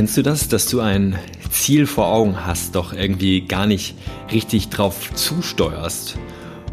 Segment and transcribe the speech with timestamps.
[0.00, 1.18] Kennst du das, dass du ein
[1.50, 3.94] Ziel vor Augen hast, doch irgendwie gar nicht
[4.32, 6.16] richtig drauf zusteuerst?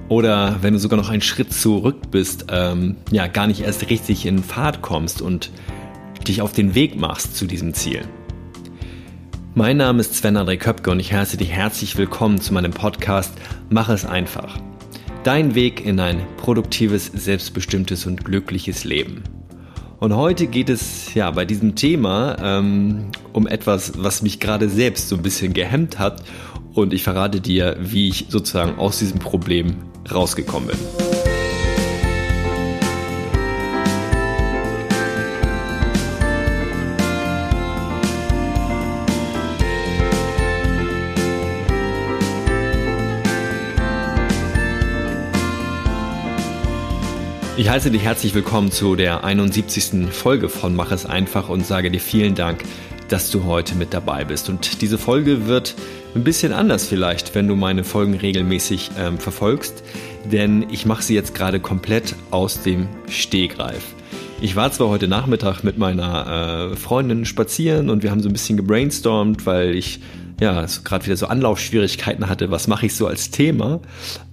[0.08, 4.26] Oder wenn du sogar noch einen Schritt zurück bist, ähm, ja, gar nicht erst richtig
[4.26, 5.52] in Fahrt kommst und
[6.26, 8.06] dich auf den Weg machst zu diesem Ziel.
[9.56, 13.34] Mein Name ist Sven André Köpke und ich heiße dich herzlich willkommen zu meinem Podcast
[13.70, 14.58] Mach es einfach.
[15.26, 19.22] Dein Weg in ein produktives, selbstbestimmtes und glückliches Leben.
[20.00, 25.10] Und heute geht es ja bei diesem Thema ähm, um etwas, was mich gerade selbst
[25.10, 26.24] so ein bisschen gehemmt hat.
[26.74, 29.78] Und ich verrate dir, wie ich sozusagen aus diesem Problem
[30.12, 31.07] rausgekommen bin.
[47.68, 50.08] Ich heiße dich herzlich willkommen zu der 71.
[50.10, 52.64] Folge von Mach es einfach und sage dir vielen Dank,
[53.10, 54.48] dass du heute mit dabei bist.
[54.48, 55.76] Und diese Folge wird
[56.16, 59.84] ein bisschen anders vielleicht, wenn du meine Folgen regelmäßig ähm, verfolgst,
[60.32, 63.84] denn ich mache sie jetzt gerade komplett aus dem Stehgreif.
[64.40, 68.34] Ich war zwar heute Nachmittag mit meiner äh, Freundin spazieren und wir haben so ein
[68.34, 70.00] bisschen gebrainstormt, weil ich
[70.40, 73.82] ja gerade wieder so Anlaufschwierigkeiten hatte, was mache ich so als Thema,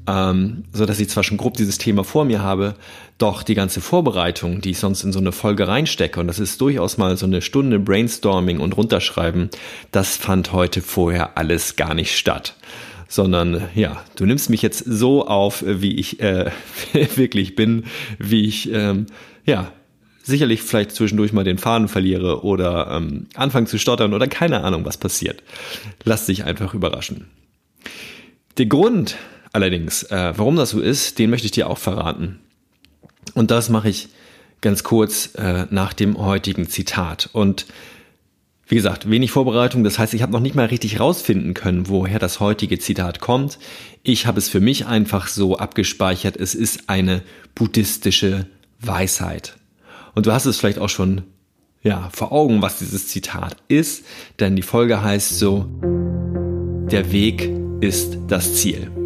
[0.07, 2.75] ähm, so dass ich zwar schon grob dieses Thema vor mir habe,
[3.19, 6.61] doch die ganze Vorbereitung, die ich sonst in so eine Folge reinstecke, und das ist
[6.61, 9.51] durchaus mal so eine Stunde Brainstorming und runterschreiben,
[9.93, 12.57] das fand heute vorher alles gar nicht statt
[13.07, 16.51] sondern ja, du nimmst mich jetzt so auf, wie ich äh,
[17.15, 17.85] wirklich bin,
[18.19, 19.07] wie ich ähm,
[19.45, 19.71] ja
[20.25, 24.85] sicherlich vielleicht zwischendurch mal den Faden verliere oder ähm, anfange zu stottern oder keine Ahnung,
[24.85, 25.43] was passiert.
[26.03, 27.27] Lass dich einfach überraschen.
[28.57, 29.17] Der Grund
[29.55, 32.41] allerdings, äh, warum das so ist, den möchte ich dir auch verraten.
[33.35, 34.09] Und das mache ich
[34.61, 37.31] ganz kurz äh, nach dem heutigen Zitat.
[37.33, 37.67] Und
[38.67, 42.19] wie gesagt, wenig Vorbereitung, das heißt, ich habe noch nicht mal richtig rausfinden können, woher
[42.19, 43.59] das heutige Zitat kommt.
[44.03, 47.23] Ich habe es für mich einfach so abgespeichert, es ist eine
[47.55, 48.47] buddhistische
[48.81, 49.57] Weisheit.
[50.15, 51.23] Und du hast es vielleicht auch schon
[51.83, 54.05] ja, vor Augen, was dieses Zitat ist,
[54.41, 55.67] denn die Folge heißt so,
[56.91, 57.51] der Weg
[57.81, 59.04] ist das Ziel.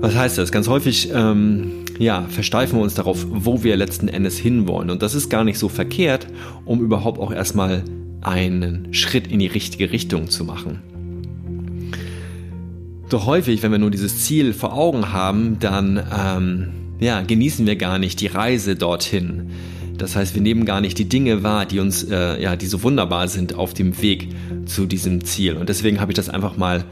[0.00, 0.52] Was heißt das?
[0.52, 4.90] Ganz häufig ähm, ja, versteifen wir uns darauf, wo wir letzten Endes hinwollen.
[4.90, 6.28] Und das ist gar nicht so verkehrt,
[6.64, 7.82] um überhaupt auch erstmal
[8.20, 10.82] einen Schritt in die richtige Richtung zu machen.
[13.08, 16.68] Doch häufig, wenn wir nur dieses Ziel vor Augen haben, dann ähm,
[17.00, 19.50] ja, genießen wir gar nicht die Reise dorthin.
[19.96, 22.84] Das heißt, wir nehmen gar nicht die Dinge wahr, die uns, äh, ja, die so
[22.84, 24.28] wunderbar sind auf dem Weg
[24.66, 25.54] zu diesem Ziel.
[25.56, 26.84] Und deswegen habe ich das einfach mal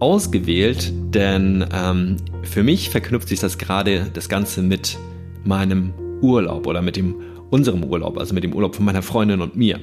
[0.00, 4.98] ausgewählt, denn ähm, für mich verknüpft sich das gerade das Ganze mit
[5.44, 7.16] meinem Urlaub oder mit dem
[7.50, 9.80] unserem Urlaub, also mit dem Urlaub von meiner Freundin und mir.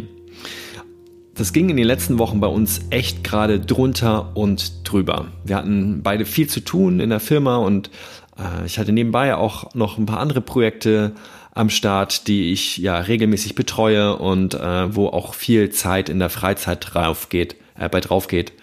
[1.33, 5.27] Das ging in den letzten Wochen bei uns echt gerade drunter und drüber.
[5.43, 7.89] Wir hatten beide viel zu tun in der Firma und
[8.37, 11.13] äh, ich hatte nebenbei auch noch ein paar andere Projekte
[11.53, 16.29] am Start, die ich ja regelmäßig betreue und äh, wo auch viel Zeit in der
[16.29, 18.53] Freizeit drauf geht, äh, bei drauf geht.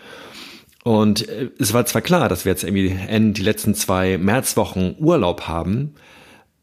[0.84, 2.96] Und äh, es war zwar klar, dass wir jetzt irgendwie
[3.32, 5.94] die letzten zwei Märzwochen Urlaub haben.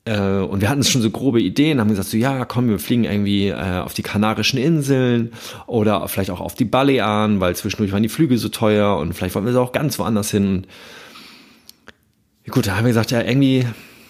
[0.06, 3.06] Äh, und wir hatten schon so grobe Ideen, haben gesagt, so ja, komm, wir fliegen
[3.06, 5.32] irgendwie äh, auf die Kanarischen Inseln
[5.68, 9.36] oder vielleicht auch auf die Balearen, weil zwischendurch waren die Flüge so teuer und vielleicht
[9.36, 10.68] wollen wir auch ganz woanders hin.
[12.50, 13.68] Gut, da haben wir gesagt, ja, irgendwie,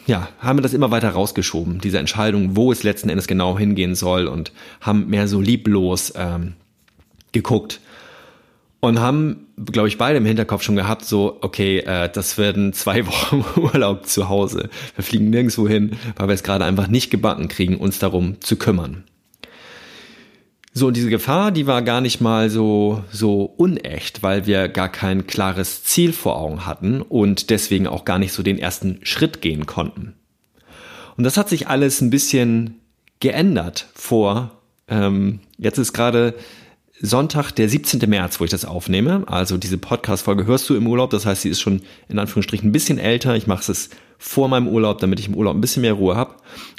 [0.08, 3.96] ja, haben wir das immer weiter rausgeschoben, diese Entscheidung, wo es letzten Endes genau hingehen
[3.96, 6.54] soll und haben mehr so lieblos ähm,
[7.32, 7.82] geguckt
[8.82, 13.06] und haben, glaube ich, beide im Hinterkopf schon gehabt, so, okay, äh, das werden zwei
[13.08, 14.70] Wochen Urlaub zu Hause.
[14.96, 18.56] Wir fliegen nirgendwo hin, weil wir es gerade einfach nicht gebacken kriegen, uns darum zu
[18.56, 19.04] kümmern.
[20.72, 24.90] So, und diese Gefahr, die war gar nicht mal so, so unecht, weil wir gar
[24.90, 29.42] kein klares Ziel vor Augen hatten und deswegen auch gar nicht so den ersten Schritt
[29.42, 30.14] gehen konnten.
[31.18, 32.80] Und das hat sich alles ein bisschen
[33.20, 34.52] geändert vor,
[34.88, 36.36] ähm, jetzt ist gerade
[37.02, 38.10] Sonntag, der 17.
[38.10, 39.24] März, wo ich das aufnehme.
[39.28, 41.10] Also diese Podcast-Folge hörst du im Urlaub.
[41.12, 43.36] Das heißt, sie ist schon in Anführungsstrichen ein bisschen älter.
[43.36, 46.36] Ich mache es vor meinem Urlaub, damit ich im Urlaub ein bisschen mehr Ruhe habe.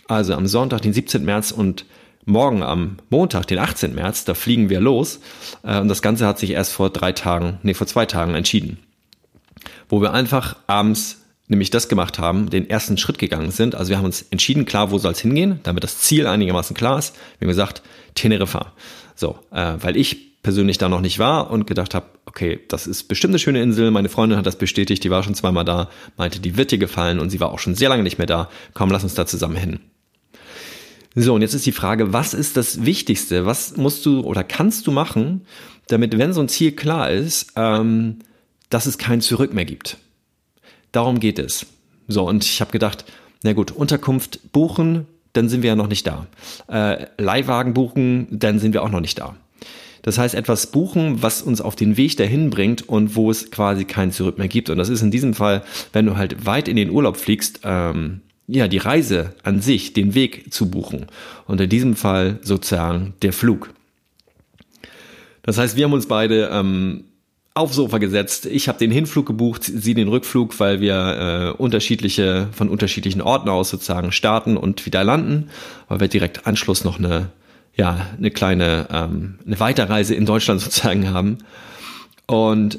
[0.09, 1.25] Also am Sonntag, den 17.
[1.25, 1.87] März und
[2.27, 3.95] morgen am Montag, den 18.
[3.95, 5.21] März, da fliegen wir los.
[5.63, 8.79] Äh, und das Ganze hat sich erst vor drei Tagen, nee, vor zwei Tagen entschieden.
[9.89, 11.19] Wo wir einfach abends
[11.49, 13.75] nämlich das gemacht haben, den ersten Schritt gegangen sind.
[13.75, 16.99] Also wir haben uns entschieden, klar, wo soll es hingehen, damit das Ziel einigermaßen klar
[16.99, 17.17] ist.
[17.39, 17.83] Wir haben gesagt,
[18.15, 18.73] Teneriffa.
[19.21, 23.05] So, äh, weil ich persönlich da noch nicht war und gedacht habe, okay, das ist
[23.05, 23.91] bestimmt eine schöne Insel.
[23.91, 27.21] Meine Freundin hat das bestätigt, die war schon zweimal da, meinte, die wird dir gefallen
[27.21, 28.49] und sie war auch schon sehr lange nicht mehr da.
[28.73, 29.81] Komm, lass uns da zusammen hin.
[31.15, 33.45] So, und jetzt ist die Frage, was ist das Wichtigste?
[33.45, 35.43] Was musst du oder kannst du machen,
[35.89, 38.21] damit, wenn so ein Ziel klar ist, ähm,
[38.71, 39.99] dass es kein Zurück mehr gibt?
[40.93, 41.67] Darum geht es.
[42.09, 43.05] So, und ich habe gedacht,
[43.43, 46.27] na gut, Unterkunft buchen, dann sind wir ja noch nicht da.
[46.69, 49.37] Äh, Leihwagen buchen, dann sind wir auch noch nicht da.
[50.03, 53.85] Das heißt, etwas buchen, was uns auf den Weg dahin bringt und wo es quasi
[53.85, 54.71] kein Zurück mehr gibt.
[54.71, 55.63] Und das ist in diesem Fall,
[55.93, 60.15] wenn du halt weit in den Urlaub fliegst, ähm, ja, die Reise an sich, den
[60.15, 61.07] Weg zu buchen.
[61.47, 63.71] Und in diesem Fall sozusagen der Flug.
[65.43, 67.05] Das heißt, wir haben uns beide ähm,
[67.55, 68.47] aufs Sofa gesetzt.
[68.47, 73.49] Ich habe den Hinflug gebucht, sie den Rückflug, weil wir äh, unterschiedliche von unterschiedlichen Orten
[73.49, 75.51] aus sozusagen starten und wieder landen,
[75.89, 77.31] weil wir direkt Anschluss noch eine
[77.75, 81.39] ja eine kleine ähm, eine Weiterreise in Deutschland sozusagen haben.
[82.27, 82.79] Und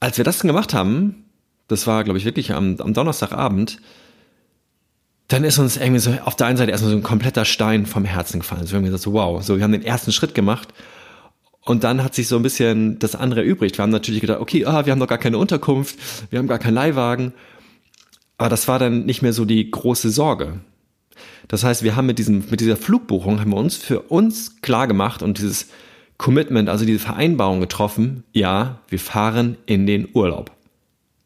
[0.00, 1.24] als wir das gemacht haben,
[1.66, 3.78] das war glaube ich wirklich am, am Donnerstagabend,
[5.26, 8.04] dann ist uns irgendwie so auf der einen Seite erstmal so ein kompletter Stein vom
[8.04, 8.66] Herzen gefallen.
[8.66, 10.68] So irgendwie so wow, so wir haben den ersten Schritt gemacht
[11.64, 13.76] und dann hat sich so ein bisschen das andere übrig.
[13.76, 15.96] Wir haben natürlich gedacht, okay, ah, wir haben doch gar keine Unterkunft,
[16.30, 17.32] wir haben gar keinen Leihwagen.
[18.38, 20.60] Aber das war dann nicht mehr so die große Sorge.
[21.48, 24.86] Das heißt, wir haben mit diesem, mit dieser Flugbuchung haben wir uns für uns klar
[24.86, 25.68] gemacht und dieses
[26.16, 30.50] Commitment, also diese Vereinbarung getroffen, ja, wir fahren in den Urlaub.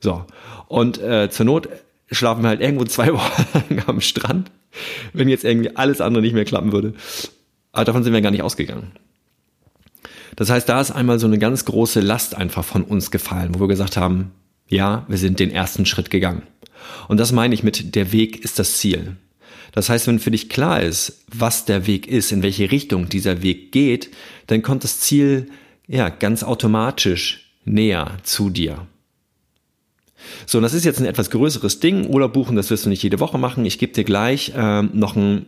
[0.00, 0.24] So.
[0.68, 1.68] Und äh, zur Not
[2.10, 4.50] schlafen wir halt irgendwo zwei Wochen lang am Strand,
[5.12, 6.94] wenn jetzt irgendwie alles andere nicht mehr klappen würde.
[7.72, 8.92] Aber davon sind wir gar nicht ausgegangen.
[10.36, 13.60] Das heißt, da ist einmal so eine ganz große Last einfach von uns gefallen, wo
[13.60, 14.32] wir gesagt haben,
[14.68, 16.42] ja, wir sind den ersten Schritt gegangen.
[17.08, 19.16] Und das meine ich mit, der Weg ist das Ziel.
[19.72, 23.42] Das heißt, wenn für dich klar ist, was der Weg ist, in welche Richtung dieser
[23.42, 24.10] Weg geht,
[24.46, 25.48] dann kommt das Ziel
[25.86, 28.86] ja ganz automatisch näher zu dir.
[30.46, 32.06] So, und das ist jetzt ein etwas größeres Ding.
[32.06, 33.64] Urlaub buchen, das wirst du nicht jede Woche machen.
[33.64, 35.46] Ich gebe dir gleich ähm, noch ein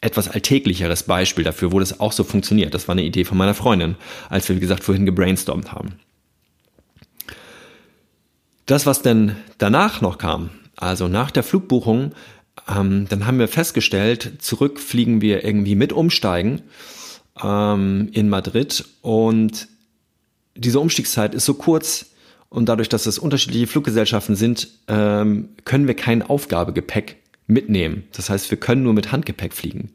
[0.00, 2.74] etwas alltäglicheres Beispiel dafür, wo das auch so funktioniert.
[2.74, 3.96] Das war eine Idee von meiner Freundin,
[4.28, 5.94] als wir, wie gesagt, vorhin gebrainstormt haben.
[8.66, 12.12] Das, was denn danach noch kam, also nach der Flugbuchung,
[12.68, 16.62] ähm, dann haben wir festgestellt, zurück fliegen wir irgendwie mit Umsteigen
[17.42, 19.68] ähm, in Madrid und
[20.54, 22.06] diese Umstiegszeit ist so kurz
[22.48, 28.04] und dadurch, dass es unterschiedliche Fluggesellschaften sind, ähm, können wir kein Aufgabegepäck mitnehmen.
[28.12, 29.90] Das heißt, wir können nur mit Handgepäck fliegen.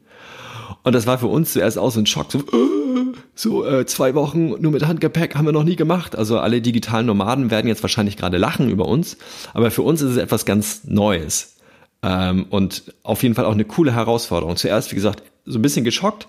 [0.84, 2.32] Und das war für uns zuerst auch so ein Schock.
[2.32, 6.16] So, äh, so äh, zwei Wochen nur mit Handgepäck haben wir noch nie gemacht.
[6.16, 9.16] Also alle digitalen Nomaden werden jetzt wahrscheinlich gerade lachen über uns.
[9.54, 11.56] Aber für uns ist es etwas ganz Neues.
[12.02, 14.56] Ähm, und auf jeden Fall auch eine coole Herausforderung.
[14.56, 16.26] Zuerst, wie gesagt, so ein bisschen geschockt.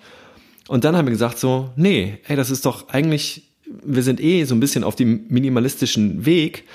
[0.67, 3.49] Und dann haben wir gesagt so, nee, hey, das ist doch eigentlich,
[3.83, 6.65] wir sind eh so ein bisschen auf dem minimalistischen Weg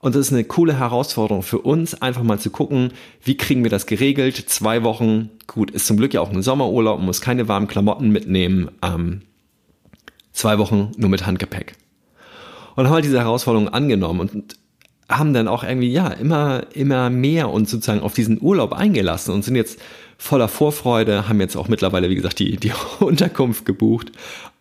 [0.00, 2.92] und das ist eine coole Herausforderung für uns, einfach mal zu gucken,
[3.24, 4.36] wie kriegen wir das geregelt.
[4.48, 8.70] Zwei Wochen, gut, ist zum Glück ja auch ein Sommerurlaub, muss keine warmen Klamotten mitnehmen.
[8.82, 9.22] Ähm,
[10.32, 11.74] zwei Wochen nur mit Handgepäck.
[12.76, 14.56] Und haben halt diese Herausforderung angenommen und
[15.08, 19.44] haben dann auch irgendwie, ja, immer, immer mehr uns sozusagen auf diesen Urlaub eingelassen und
[19.44, 19.80] sind jetzt
[20.16, 24.12] voller Vorfreude, haben jetzt auch mittlerweile, wie gesagt, die, die Unterkunft gebucht,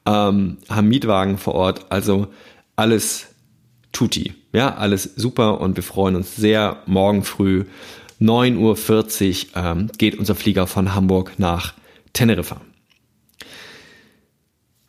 [0.06, 2.28] ähm, haben Mietwagen vor Ort, also
[2.76, 3.28] alles
[3.98, 4.36] tutti.
[4.54, 6.84] Ja, alles super und wir freuen uns sehr.
[6.86, 7.66] Morgen früh
[8.22, 11.74] 9.40 Uhr ähm, geht unser Flieger von Hamburg nach
[12.14, 12.62] Teneriffa.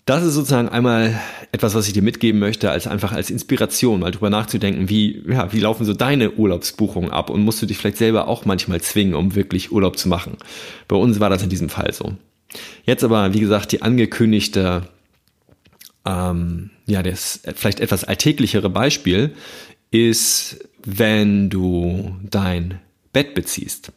[0.04, 1.18] Das ist sozusagen einmal
[1.52, 5.52] etwas, was ich dir mitgeben möchte, als einfach als Inspiration, mal drüber nachzudenken, wie, ja,
[5.54, 9.14] wie laufen so deine Urlaubsbuchungen ab und musst du dich vielleicht selber auch manchmal zwingen,
[9.14, 10.36] um wirklich Urlaub zu machen.
[10.86, 12.12] Bei uns war das in diesem Fall so.
[12.84, 14.82] Jetzt aber, wie gesagt, die angekündigte
[16.08, 19.34] ähm, ja, das vielleicht etwas alltäglichere Beispiel
[19.90, 22.80] ist, wenn du dein
[23.12, 23.92] Bett beziehst.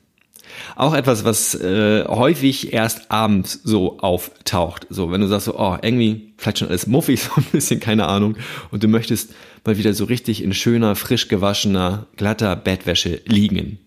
[0.75, 4.85] Auch etwas, was äh, häufig erst abends so auftaucht.
[4.89, 8.07] So, wenn du sagst so, oh, irgendwie vielleicht schon alles muffig, so ein bisschen, keine
[8.07, 8.35] Ahnung,
[8.71, 13.79] und du möchtest mal wieder so richtig in schöner, frisch gewaschener, glatter Bettwäsche liegen.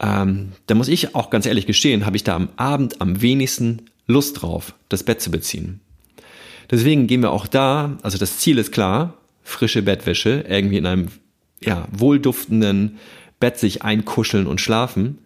[0.00, 3.86] Ähm, da muss ich auch ganz ehrlich gestehen, habe ich da am Abend am wenigsten
[4.06, 5.80] Lust drauf, das Bett zu beziehen.
[6.70, 11.08] Deswegen gehen wir auch da, also das Ziel ist klar, frische Bettwäsche, irgendwie in einem
[11.60, 12.98] ja, wohlduftenden
[13.40, 15.18] Bett sich einkuscheln und schlafen.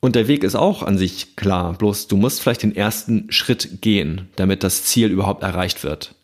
[0.00, 3.80] Und der Weg ist auch an sich klar, bloß du musst vielleicht den ersten Schritt
[3.80, 6.14] gehen, damit das Ziel überhaupt erreicht wird.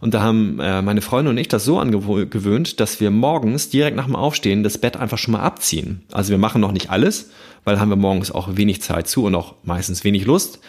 [0.00, 3.96] Und da haben äh, meine Freunde und ich das so angewöhnt, dass wir morgens direkt
[3.96, 6.02] nach dem Aufstehen das Bett einfach schon mal abziehen.
[6.12, 7.30] Also wir machen noch nicht alles,
[7.64, 10.60] weil haben wir morgens auch wenig Zeit zu und auch meistens wenig Lust.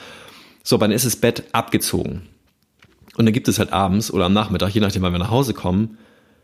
[0.63, 2.23] So, dann ist das Bett abgezogen.
[3.17, 5.53] Und dann gibt es halt abends oder am Nachmittag, je nachdem, wann wir nach Hause
[5.53, 5.97] kommen,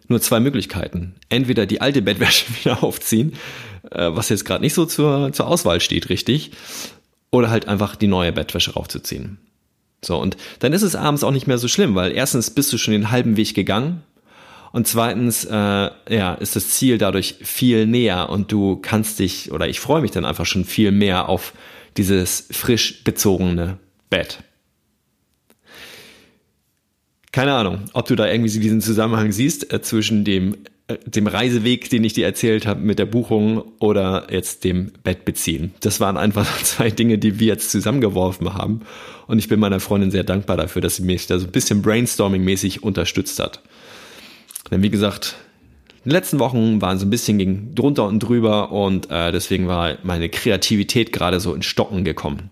[0.07, 1.15] nur zwei Möglichkeiten.
[1.29, 3.33] Entweder die alte Bettwäsche wieder aufziehen,
[3.91, 6.51] äh, was jetzt gerade nicht so zur, zur Auswahl steht, richtig.
[7.31, 9.37] oder halt einfach die neue Bettwäsche raufzuziehen.
[10.03, 12.77] So, und dann ist es abends auch nicht mehr so schlimm, weil erstens bist du
[12.77, 14.03] schon den halben Weg gegangen
[14.71, 15.51] und zweitens, äh,
[16.09, 20.11] ja, ist das Ziel dadurch viel näher und du kannst dich, oder ich freue mich
[20.11, 21.53] dann einfach schon viel mehr auf
[21.97, 23.77] dieses frisch bezogene
[24.09, 24.39] Bett.
[27.31, 30.57] Keine Ahnung, ob du da irgendwie diesen Zusammenhang siehst äh, zwischen dem,
[30.87, 35.73] äh, dem Reiseweg, den ich dir erzählt habe, mit der Buchung oder jetzt dem Bettbeziehen.
[35.79, 38.81] Das waren einfach zwei Dinge, die wir jetzt zusammengeworfen haben.
[39.27, 41.81] Und ich bin meiner Freundin sehr dankbar dafür, dass sie mich da so ein bisschen
[41.81, 43.61] brainstorming-mäßig unterstützt hat.
[44.69, 45.35] Denn wie gesagt,
[46.03, 49.97] die letzten Wochen waren so ein bisschen gegen drunter und drüber und äh, deswegen war
[50.03, 52.49] meine Kreativität gerade so in Stocken gekommen.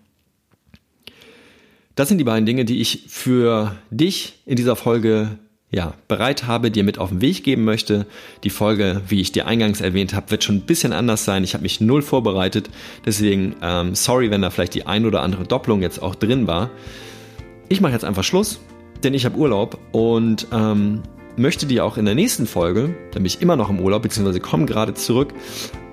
[2.00, 5.36] Das sind die beiden Dinge, die ich für dich in dieser Folge
[5.70, 8.06] ja, bereit habe, dir mit auf den Weg geben möchte.
[8.42, 11.44] Die Folge, wie ich dir eingangs erwähnt habe, wird schon ein bisschen anders sein.
[11.44, 12.70] Ich habe mich null vorbereitet,
[13.04, 16.70] deswegen ähm, sorry, wenn da vielleicht die ein oder andere Doppelung jetzt auch drin war.
[17.68, 18.60] Ich mache jetzt einfach Schluss,
[19.04, 21.02] denn ich habe Urlaub und ähm,
[21.40, 24.40] möchte dir auch in der nächsten Folge, da bin ich immer noch im Urlaub, beziehungsweise
[24.40, 25.32] komme gerade zurück,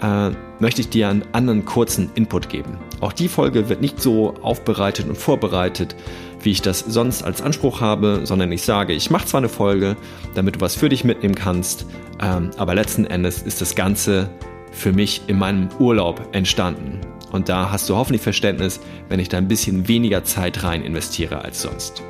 [0.01, 2.77] äh, möchte ich dir einen anderen kurzen Input geben.
[3.00, 5.96] Auch die Folge wird nicht so aufbereitet und vorbereitet,
[6.42, 9.96] wie ich das sonst als Anspruch habe, sondern ich sage, ich mache zwar eine Folge,
[10.36, 11.86] damit du was für dich mitnehmen kannst,
[12.22, 14.30] ähm, aber letzten Endes ist das Ganze
[14.72, 17.00] für mich in meinem Urlaub entstanden.
[17.32, 21.44] Und da hast du hoffentlich Verständnis, wenn ich da ein bisschen weniger Zeit rein investiere
[21.44, 22.04] als sonst.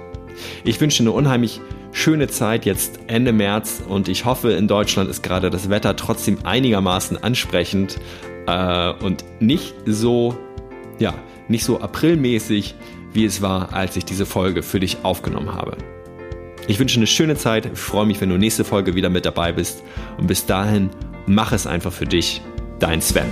[0.64, 1.62] Ich wünsche dir eine unheimlich
[1.98, 3.82] schöne Zeit jetzt Ende März.
[3.88, 8.00] Und ich hoffe, in Deutschland ist gerade das Wetter trotzdem einigermaßen ansprechend.
[8.46, 10.38] Äh, und nicht so,
[11.00, 11.14] ja,
[11.48, 12.76] nicht so aprilmäßig,
[13.14, 15.78] wie es war, als ich diese Folge für dich aufgenommen habe.
[16.68, 19.84] Ich wünsche eine schöne Zeit, freue mich, wenn du nächste Folge wieder mit dabei bist.
[20.18, 20.90] Und bis dahin,
[21.26, 22.42] mach es einfach für dich,
[22.80, 23.32] dein Sven.